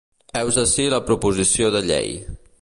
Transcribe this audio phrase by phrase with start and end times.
[0.39, 2.19] Heus ací la proposició de llei.